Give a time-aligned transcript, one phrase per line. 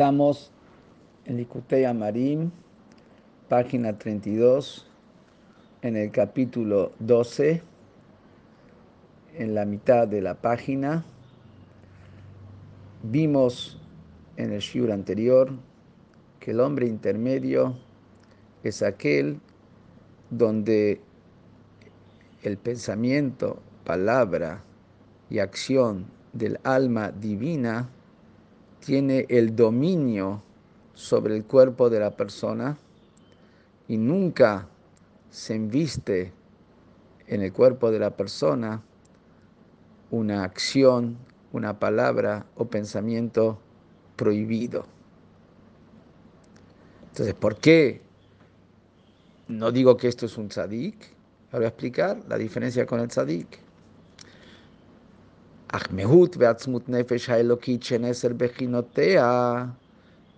[0.00, 0.50] Estamos
[1.26, 2.50] en Likutei Amarim,
[3.50, 4.86] página 32,
[5.82, 7.60] en el capítulo 12,
[9.36, 11.04] en la mitad de la página.
[13.02, 13.78] Vimos
[14.38, 15.50] en el shiur anterior
[16.38, 17.76] que el hombre intermedio
[18.62, 19.38] es aquel
[20.30, 21.02] donde
[22.42, 24.62] el pensamiento, palabra
[25.28, 27.90] y acción del alma divina
[28.80, 30.42] tiene el dominio
[30.94, 32.76] sobre el cuerpo de la persona
[33.88, 34.68] y nunca
[35.30, 36.32] se inviste
[37.26, 38.82] en el cuerpo de la persona
[40.10, 41.16] una acción,
[41.52, 43.58] una palabra o pensamiento
[44.16, 44.84] prohibido.
[47.08, 48.02] Entonces, ¿por qué
[49.48, 50.96] no digo que esto es un tzadik?
[51.46, 53.69] Ahora voy a explicar la diferencia con el tzadik.
[55.69, 59.65] אך מהות ועצמות נפש האלוקית שנעשר בחינותיה,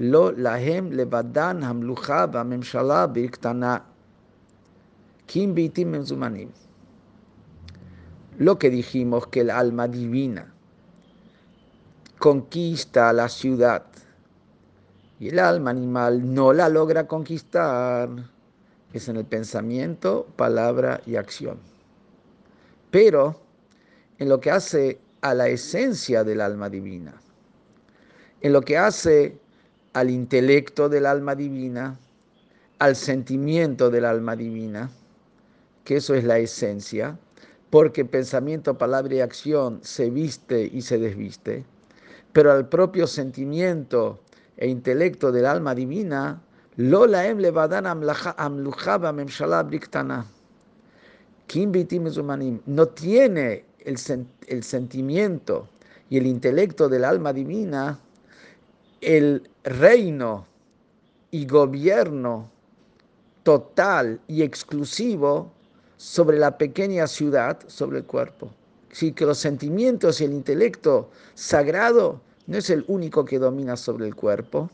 [0.00, 3.76] לא להם לבדן המלוכה והממשלה בקטנה,
[5.26, 6.48] כי אם בעתים מזומנים.
[8.38, 10.52] Lo que dijimos que el alma divina
[12.18, 13.84] conquista la ciudad
[15.20, 18.08] y el alma animal no la logra conquistar,
[18.92, 21.58] es en el pensamiento, palabra y acción.
[22.90, 23.40] Pero
[24.18, 27.13] en lo que hace a la esencia del alma divina,
[28.41, 29.37] en lo que hace
[29.93, 31.97] al intelecto del alma divina,
[32.79, 34.89] al sentimiento del alma divina,
[35.83, 37.17] que eso es la esencia,
[37.69, 41.65] porque pensamiento, palabra y acción se viste y se desviste,
[42.31, 44.19] pero al propio sentimiento
[44.57, 46.41] e intelecto del alma divina,
[46.79, 47.85] Lola em levadan
[49.15, 50.25] memshala briktana.
[52.67, 55.67] No tiene el, sentimiento
[56.09, 57.99] y el intelecto del alma divina,
[59.01, 60.45] el reino
[61.31, 62.49] y gobierno
[63.43, 65.51] total y exclusivo
[65.95, 68.51] sobre la pequeña ciudad, sobre el cuerpo.
[68.91, 74.07] Sí, que los sentimientos y el intelecto sagrado no es el único que domina sobre
[74.07, 74.69] el cuerpo.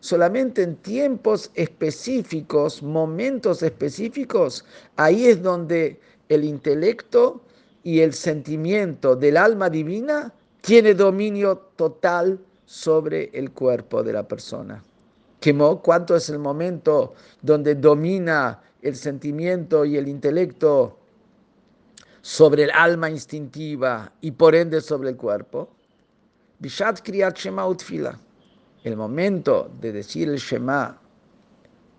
[0.00, 4.64] Solamente en tiempos específicos, momentos específicos,
[4.96, 6.00] ahí es donde
[6.34, 7.42] el intelecto
[7.82, 14.82] y el sentimiento del alma divina tiene dominio total sobre el cuerpo de la persona.
[15.82, 20.98] ¿Cuánto es el momento donde domina el sentimiento y el intelecto
[22.20, 25.68] sobre el alma instintiva y por ende sobre el cuerpo?
[26.60, 28.18] Bishat Kriyat Shema Utfila.
[28.84, 30.96] El momento de decir el Shema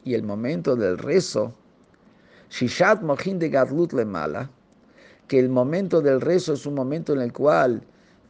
[0.05, 1.53] y el momento del rezo
[2.53, 4.47] Shishat Mohin de Gadlut le mala,
[5.27, 7.81] que el momento del rezo es un momento en el cual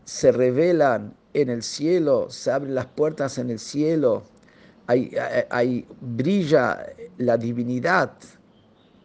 [0.06, 4.24] se revelan en el cielo, se abren las puertas en el cielo,
[4.88, 6.86] hay, brilla
[7.18, 8.14] la divinidad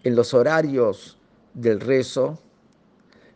[0.05, 1.19] en los horarios
[1.53, 2.39] del rezo.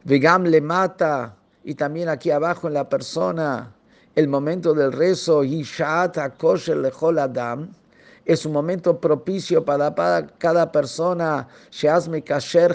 [0.05, 3.75] Vegam le mata, y también aquí abajo en la persona,
[4.15, 7.73] el momento del rezo, Yishat Akosher Lechol Adam
[8.25, 9.95] es un momento propicio para,
[10.39, 11.49] cada persona.
[12.25, 12.75] Kasher.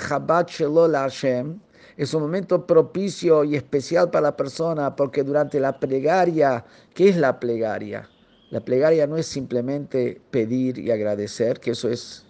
[1.97, 6.63] Es un momento propicio y especial para la persona porque durante la plegaria,
[6.94, 8.08] ¿qué es la plegaria?
[8.52, 12.24] La plegaria no es simplemente pedir y agradecer, que eso es,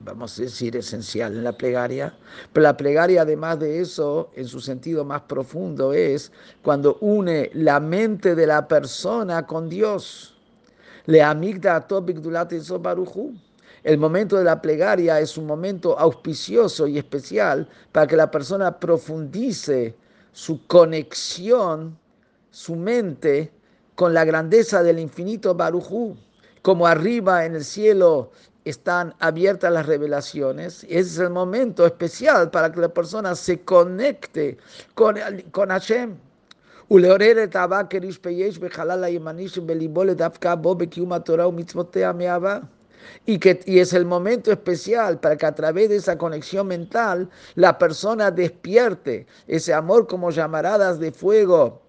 [0.00, 2.14] vamos a decir, esencial en la plegaria,
[2.52, 6.30] pero la plegaria además de eso, en su sentido más profundo, es
[6.62, 10.35] cuando une la mente de la persona con Dios.
[11.06, 11.86] Le amigda.
[13.84, 18.78] El momento de la plegaria es un momento auspicioso y especial para que la persona
[18.78, 19.94] profundice
[20.32, 21.96] su conexión,
[22.50, 23.52] su mente
[23.94, 26.16] con la grandeza del infinito Barujú.
[26.62, 28.32] Como arriba en el cielo
[28.64, 34.58] están abiertas las revelaciones, ese es el momento especial para que la persona se conecte
[34.94, 35.16] con,
[35.52, 36.16] con Hashem.
[36.91, 42.59] ולעורר את האהבה כרשפייש בחלל הימני שבליבו לדווקא בו בקיום התורה ומצוותיה מאהבה.
[43.25, 47.29] Y, que, y es el momento especial para que a través de esa conexión mental
[47.55, 51.81] la persona despierte ese amor como llamaradas de fuego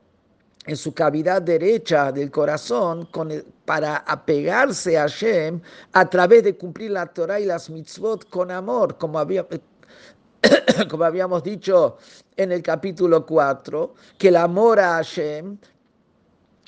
[0.67, 3.31] en su cavidad derecha del corazón con
[3.65, 5.61] para apegarse a Hashem
[5.93, 9.47] a través de cumplir la Torah y las mitzvot con amor, como había,
[10.90, 11.98] como habíamos dicho
[12.36, 15.58] en el capítulo 4, que el amor a Hashem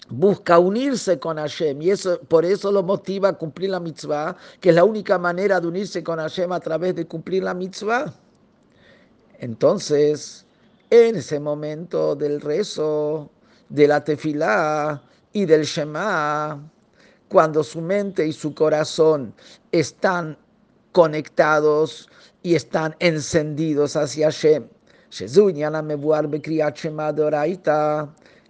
[0.09, 4.69] busca unirse con Hashem y eso, por eso lo motiva a cumplir la mitzvah, que
[4.69, 8.11] es la única manera de unirse con Hashem a través de cumplir la mitzvah.
[9.39, 10.45] Entonces,
[10.89, 13.29] en ese momento del rezo,
[13.69, 16.59] de la tefilá y del Shema,
[17.27, 19.33] cuando su mente y su corazón
[19.71, 20.35] están
[20.99, 22.09] conectados
[22.43, 24.67] y están encendidos hacia Hashem.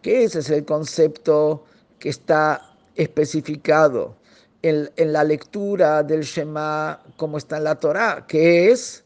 [0.01, 1.63] Que ese es el concepto
[1.99, 4.15] que está especificado
[4.63, 9.03] en, en, la lectura del Shema como está en la Torah, que es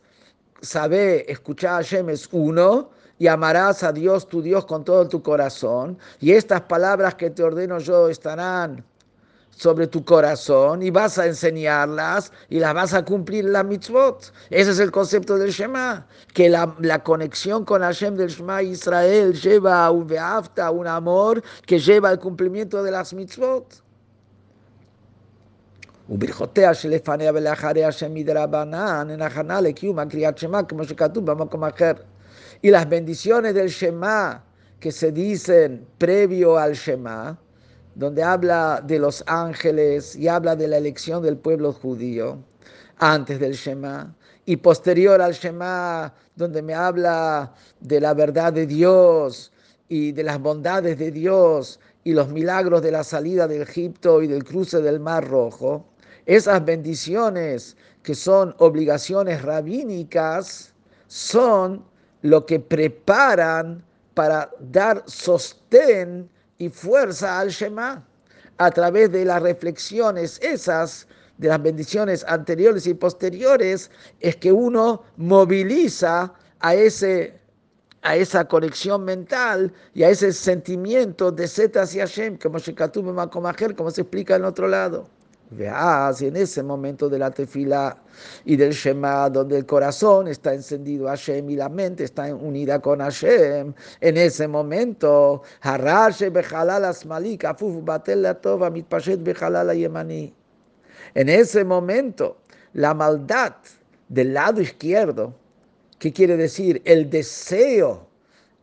[0.62, 5.22] saber escuchar a Hashem es uno y amarás a Dios tu Dios con todo tu
[5.22, 8.86] corazón y estas palabras que te ordeno yo estarán
[9.52, 14.32] sobre tu corazón y vas a enseñarlas y las vas a cumplir la mitzvot.
[14.50, 19.34] Ese es el concepto del Shema, que la, la conexión con Hashem del Shema Israel
[19.34, 23.82] lleva a un beafta, un amor que lleva al cumplimiento de las mitzvot.
[26.08, 31.93] וברכותיה שלפניה ולאחריה השם מדרבנן הן הכנה לקיום הקריאת שמע כמו שכתוב במקום אחר.
[32.62, 34.43] Y las bendiciones del Shema
[34.81, 37.38] que se dicen previo al Shema,
[37.95, 42.40] donde habla de los ángeles y habla de la elección del pueblo judío
[42.98, 49.51] antes del Shema, y posterior al Shema, donde me habla de la verdad de Dios
[49.88, 54.28] y de las bondades de Dios y los milagros de la salida de Egipto y
[54.28, 55.86] del cruce del Mar Rojo,
[56.25, 60.74] esas bendiciones que son obligaciones rabínicas
[61.07, 61.84] son
[62.22, 66.30] lo que preparan para dar sostén
[66.63, 68.04] y fuerza al Shema
[68.57, 71.07] a través de las reflexiones esas
[71.38, 77.39] de las bendiciones anteriores y posteriores es que uno moviliza a ese
[78.04, 82.60] a esa conexión mental y a ese sentimiento de Zeta hacia Hashem, como
[83.75, 85.09] como se explica en otro lado.
[85.55, 87.97] Veas, en ese momento de la tefila
[88.45, 92.79] y del Shema, donde el corazón está encendido a Hashem y la mente está unida
[92.79, 95.44] con Hashem, en ese momento,
[101.15, 102.38] en ese momento,
[102.73, 103.56] la maldad
[104.09, 105.33] del lado izquierdo,
[105.99, 106.81] ¿qué quiere decir?
[106.85, 108.07] El deseo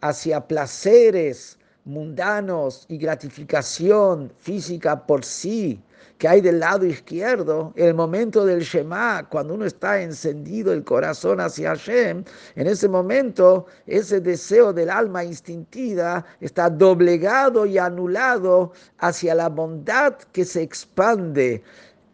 [0.00, 1.59] hacia placeres
[1.90, 5.82] mundanos y gratificación física por sí,
[6.18, 11.40] que hay del lado izquierdo, el momento del Shema, cuando uno está encendido el corazón
[11.40, 12.24] hacia Hashem,
[12.56, 20.14] en ese momento ese deseo del alma instintiva está doblegado y anulado hacia la bondad
[20.32, 21.62] que se expande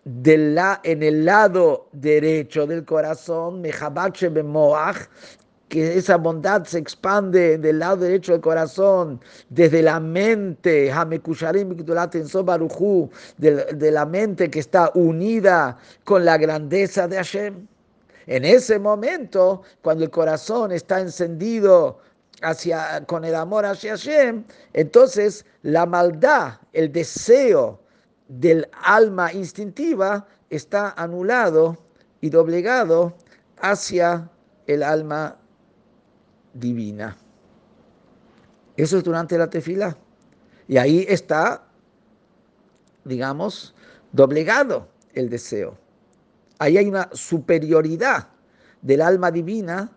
[0.04, 3.60] en el lado derecho del corazón,
[5.68, 10.92] que esa bondad se expande del lado derecho del corazón, desde la mente,
[13.38, 17.66] de la mente que está unida con la grandeza de Hashem.
[18.26, 21.98] En ese momento, cuando el corazón está encendido
[22.42, 27.80] hacia, con el amor hacia Hashem, entonces la maldad, el deseo
[28.28, 31.76] del alma instintiva está anulado
[32.20, 33.14] y doblegado
[33.60, 34.28] hacia
[34.66, 35.36] el alma
[36.58, 37.16] divina.
[38.76, 39.96] Eso es durante la tefila.
[40.68, 41.64] Y ahí está,
[43.04, 43.74] digamos,
[44.12, 45.78] doblegado el deseo.
[46.58, 48.28] Ahí hay una superioridad
[48.82, 49.90] del alma divina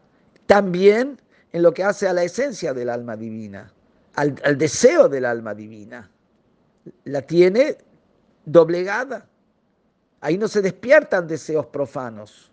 [0.46, 1.20] también
[1.52, 3.72] en lo que hace a la esencia del alma divina,
[4.16, 6.10] al, al deseo del alma divina.
[7.06, 7.78] La tiene
[8.46, 9.28] doblegada.
[10.22, 12.52] Ahí no se despiertan deseos profanos.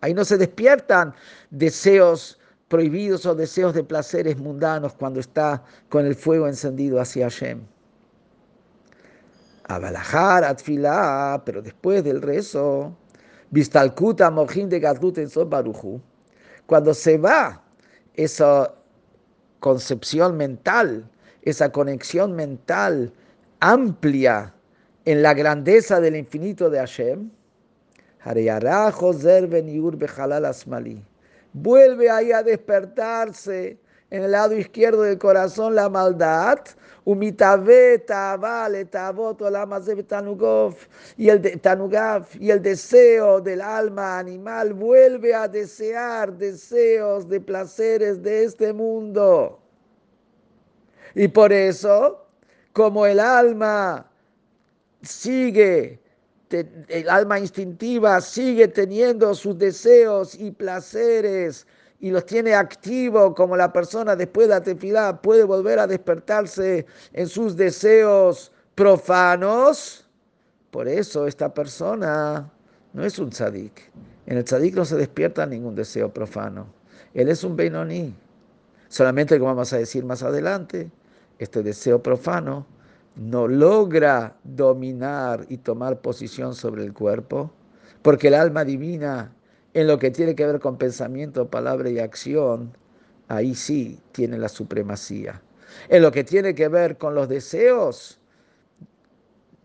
[0.00, 1.14] Ahí no se despiertan
[1.50, 2.38] deseos
[2.72, 7.60] prohibidos o deseos de placeres mundanos cuando está con el fuego encendido hacia Hashem.
[9.64, 12.96] Abalajar, Atfilá, pero después del rezo,
[13.50, 16.00] Vistalkuta, Mojin de Gadlut en Baruchu,
[16.64, 17.62] cuando se va
[18.14, 18.72] esa
[19.60, 21.04] concepción mental,
[21.42, 23.12] esa conexión mental
[23.60, 24.54] amplia
[25.04, 27.30] en la grandeza del infinito de Hashem,
[28.20, 31.04] Hareyará, Joser, Ben Yur, Bejalal, Asmali
[31.52, 33.78] vuelve ahí a despertarse
[34.10, 36.58] en el lado izquierdo del corazón la maldad,
[41.16, 48.22] y el tanugaf y el deseo del alma animal vuelve a desear deseos de placeres
[48.22, 49.58] de este mundo.
[51.14, 52.24] Y por eso,
[52.72, 54.08] como el alma
[55.02, 56.01] sigue
[56.52, 61.66] el alma instintiva sigue teniendo sus deseos y placeres
[62.00, 66.84] y los tiene activos como la persona después de la tefilá puede volver a despertarse
[67.12, 70.04] en sus deseos profanos.
[70.70, 72.50] Por eso esta persona
[72.92, 73.90] no es un tzadik.
[74.26, 76.66] En el tzadik no se despierta ningún deseo profano.
[77.14, 78.14] Él es un Beinoní.
[78.88, 80.90] Solamente, como vamos a decir más adelante,
[81.38, 82.66] este deseo profano
[83.16, 87.52] no logra dominar y tomar posición sobre el cuerpo,
[88.02, 89.34] porque el alma divina,
[89.74, 92.76] en lo que tiene que ver con pensamiento, palabra y acción,
[93.28, 95.40] ahí sí tiene la supremacía.
[95.88, 98.18] En lo que tiene que ver con los deseos,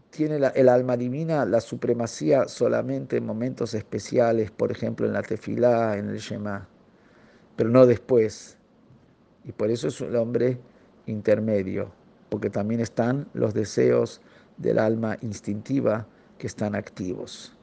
[0.09, 5.97] tiene el alma divina la supremacía solamente en momentos especiales, por ejemplo en la tefilá,
[5.97, 6.67] en el Shema,
[7.55, 8.57] pero no después.
[9.45, 10.57] Y por eso es el hombre
[11.05, 11.91] intermedio,
[12.29, 14.21] porque también están los deseos
[14.57, 16.07] del alma instintiva
[16.37, 17.56] que están activos.